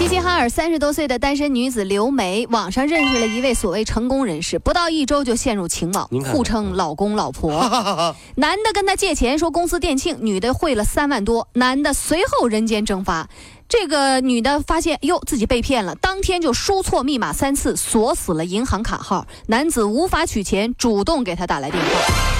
[0.00, 8.16] 齐齐哈尔三十多岁的单身女子刘梅，网上认识了一位所谓成功人士，不到一周就陷入情网互称老公老婆。
[8.36, 13.28] 男的跟她借钱说公司店庆，女的汇了三万多，男的随后人间蒸发。
[13.68, 19.26] 这个女的发现哟自己被骗了，当天就输错密码三次，锁死了银行卡号。
[19.48, 21.90] 男子无法取钱，主动给她打来电话。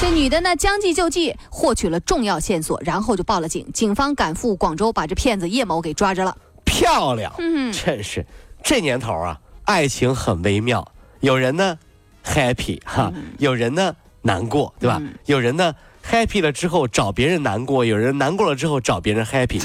[0.00, 3.70] 这女的呢将计就计，获取了重要线索，然后就报了警。
[3.74, 6.34] 警方赶赴广州，把这骗子叶某给抓着了。
[6.72, 8.24] 漂亮，嗯真是
[8.62, 10.90] 这年头啊，爱情很微妙，
[11.20, 11.78] 有人呢
[12.24, 14.96] happy 哈，有人呢难过，对吧？
[15.00, 15.74] 嗯有人呢
[16.08, 19.60] happy 了之后找别人难过，有人难过了之后找别人 happy。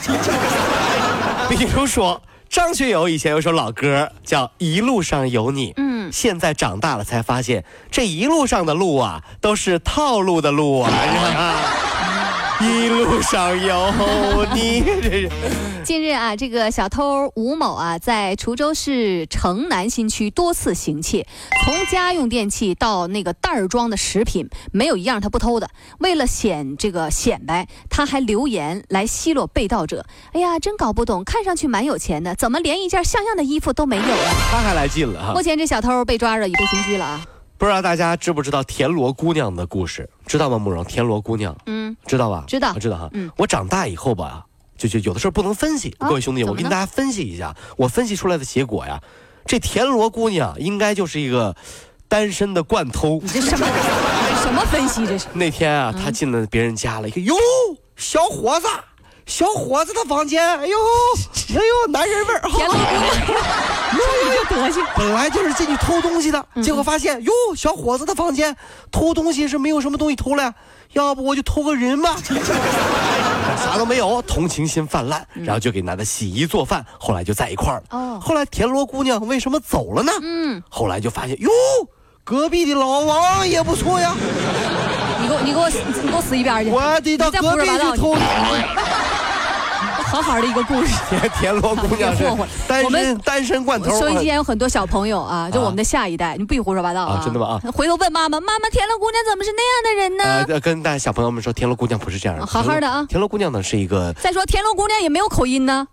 [1.49, 10.91] 比如说张学友以前有首老歌叫《一路上有你》，嗯，现在长大了才发现，这一路上的路啊，都是套路的路啊！
[12.59, 14.83] 一路上有你，
[15.85, 21.27] 近日啊，这个小偷吴某啊，在滁州市城南新区多次行窃，
[21.63, 25.69] 从家用电器到那个袋儿装的食品，没有一样他不偷的。
[25.99, 30.03] 为了显这个显摆，他还留言来奚落被盗者。
[30.31, 34.33] 哎呀，真搞不懂，看上去蛮有钱的，怎么连一件像样的衣服都没有啊？
[34.51, 35.43] 他还来劲了哈目！
[35.43, 37.23] 前这小偷被抓着，已被刑拘了啊。
[37.59, 40.09] 不知道大家知不知道田螺姑娘的故事？
[40.27, 40.59] 知道吗？
[40.59, 42.43] 慕容，田螺姑娘嗯，知道吧？
[42.47, 43.09] 知道我知道哈。
[43.13, 44.45] 嗯我长大以后吧，
[44.77, 45.95] 就就有的时候不能分析。
[45.99, 49.01] 啊各位兄弟，我跟大家分析一下，我分析出来的结果呀，
[49.45, 51.55] 这田螺姑娘应该就是一个
[52.07, 53.19] 单身的惯偷。
[53.23, 53.65] 你这什么
[54.43, 55.05] 什么分析？
[55.07, 57.33] 这是那天啊，嗯她进了别人家了，一个，哟，
[57.95, 58.67] 小伙子，
[59.27, 60.77] 小伙子的房间，哎呦，
[61.51, 63.13] 哎呦，男人味儿，田螺姑娘，
[64.49, 64.83] 这 德行。
[64.95, 68.55] 本来就是进去偷东西的，嗯结果发现哟，小伙子的房间
[68.89, 70.53] 偷东西是没有什么东西偷了呀，
[70.93, 72.15] 要不我就偷个人吧，
[73.61, 77.83] 啥都没有，同情心泛滥，然后就给男的洗衣做饭，后来就在一块儿了。
[77.91, 80.11] 哦后来田螺姑娘为什么走了呢？
[80.21, 81.49] 嗯，后来就发现哟，
[82.23, 84.15] 隔壁的老王也不错呀，
[85.21, 86.71] 你给我，你给我，你给我死一边去！
[86.71, 88.15] 我得到隔壁去偷。
[90.21, 90.93] 好好的一个故事。
[91.09, 92.23] 田田螺姑娘是
[92.67, 93.99] 单身单身罐头。
[93.99, 97.19] 收音机前有很多小朋友啊，就我们的下一代，你不许胡说八道啊！
[97.19, 100.45] 啊真的吗回头问妈妈，妈妈，田螺姑娘怎么是那样的人呢？
[100.49, 102.43] 呃，跟大家小朋友们说，田螺姑娘不是这样的。
[102.43, 105.87] 啊好好的啊田螺姑娘呢是一个再说田螺姑娘也没有口音呢，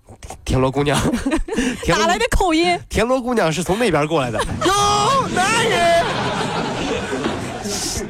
[0.45, 0.99] 田螺姑娘，
[1.89, 2.79] 哪来的口音？
[2.89, 4.39] 田螺姑娘是从那边过来的。
[4.65, 6.05] 有男人，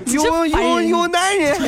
[0.06, 1.60] 有有有男人。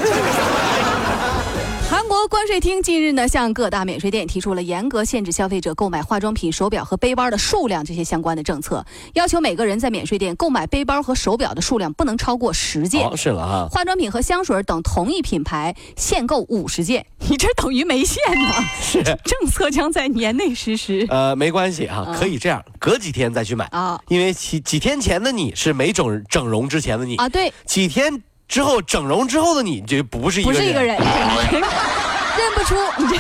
[2.06, 13.04] 韩国关税厅近日呢，向各大免税店提出了严格限制消费者购买化妆品、手表和背包的数量这些相关的政策，要求每个人在免税店购买背包和手表的数量不能超过十件。
[13.04, 13.68] 哦，是了哈。
[13.72, 18.54] 化妆品和香水等同一品牌限购五十件，你这等于没限呢。
[18.80, 21.04] 是，政策将在年内实施。
[21.10, 30.58] 呃，没关系哈，嗯可以这样，隔几天再去买啊因为几几天前的你是没整整容之前的你啊，对，几天之后整容之后的你就不是一个人。
[30.60, 33.16] 不是一个人， 认不出你这。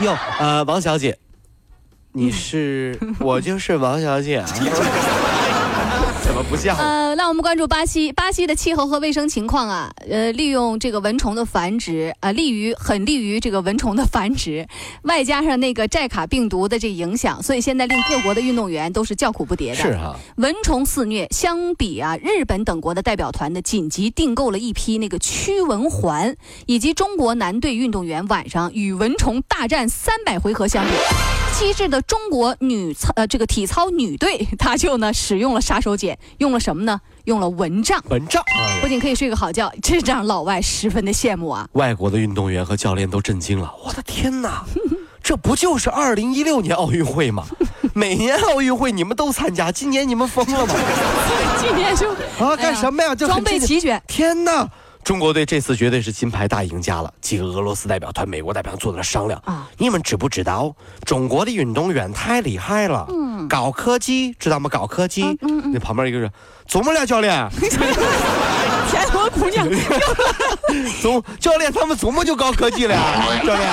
[0.04, 1.16] 哟，呃，王小姐，
[2.12, 4.48] 你是 我就是王小姐啊？
[6.26, 6.76] 怎么不像？
[6.76, 14.66] 呃，那我们关注巴西，巴西的气候和卫生情况啊，呃，利用这个蚊虫的繁殖，呃，利于很利于这个蚊虫的繁殖，
[15.04, 19.76] 外加上那个寨卡病毒的这影响，所以现在令各国的运动员都是叫苦不迭的。
[19.76, 26.36] 是哈，蚊虫肆虐，相比啊，日本等国的代表团呢，紧急订购了一批那个驱蚊环，
[26.66, 30.90] 以及中国男队运动员晚上与蚊虫大战三百回合相比，
[31.58, 37.00] 机智的中国女操呃这个体操女队， 她就呢使用了杀手锏，用了什么呢？
[37.24, 38.42] 用了蚊帐，蚊帐。
[38.54, 41.66] 哎不仅可以睡个好觉，这让老外十分的羡慕啊。
[41.72, 44.64] 外国的运动员和教练都震惊了，我的天哪！
[45.22, 47.44] 这不就是二零一六年奥运会吗？
[47.94, 50.74] 每年奥运会你们都参加，今年你们疯了吗？
[51.58, 53.14] 今年就啊，干什么呀？
[53.14, 54.68] 就很装备齐全，天哪！
[55.06, 57.08] 中国队这次绝对是金牌大赢家了。
[57.20, 60.74] 几个俄罗斯代表团、美国代表团坐在那商量啊你们知不知道
[61.04, 63.06] 中国的运动员太厉害了？
[63.10, 64.68] 嗯高科技知道吗？
[64.68, 65.22] 高科技。
[65.22, 66.28] 嗯嗯嗯那旁边一个人
[66.66, 67.48] 怎么了， 教练？
[68.90, 69.64] 田螺姑娘，
[71.00, 73.22] 总教练他们怎么就高科技了呀？
[73.46, 73.70] 教练，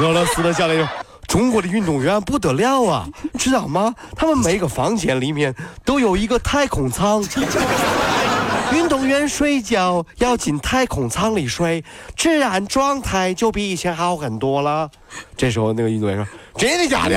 [0.00, 0.88] 俄罗斯的教练说。
[1.28, 3.06] 中国的运动员不得了啊，
[3.38, 3.94] 知道吗？
[4.14, 7.24] 他们每个房间里面都有一个太空舱。
[8.72, 11.84] 运动员睡觉要进太空舱里睡，
[12.16, 14.90] 自然状态就比以前好很多了。
[15.36, 16.26] 这时候那个运动员说
[16.56, 17.16] ：“真的假的？”